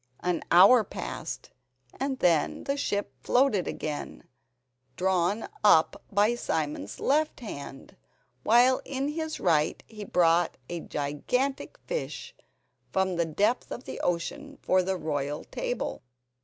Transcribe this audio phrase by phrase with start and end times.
[0.21, 1.51] An hour passed,
[1.99, 4.23] and then the ship floated again,
[4.95, 7.95] drawn up by Simon's left hand,
[8.41, 12.33] while in his right he brought a gigantic fish
[12.91, 16.01] from the depth of the ocean for the royal table.